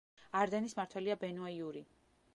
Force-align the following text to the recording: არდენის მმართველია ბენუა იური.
არდენის 0.39 0.73
მმართველია 0.79 1.19
ბენუა 1.25 1.55
იური. 1.61 1.89